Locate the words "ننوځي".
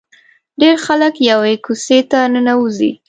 2.33-2.91